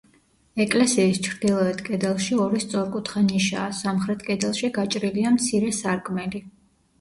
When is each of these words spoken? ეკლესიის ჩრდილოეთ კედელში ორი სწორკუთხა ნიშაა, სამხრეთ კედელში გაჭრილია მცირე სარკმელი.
ეკლესიის 0.63 1.19
ჩრდილოეთ 1.27 1.83
კედელში 1.89 2.37
ორი 2.45 2.61
სწორკუთხა 2.63 3.23
ნიშაა, 3.27 3.75
სამხრეთ 3.81 4.25
კედელში 4.31 4.71
გაჭრილია 4.79 5.35
მცირე 5.37 5.71
სარკმელი. 5.83 6.45